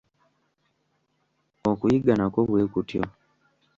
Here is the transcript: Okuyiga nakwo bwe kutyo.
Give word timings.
Okuyiga 1.71 2.13
nakwo 2.17 2.39
bwe 2.49 2.63
kutyo. 2.71 3.01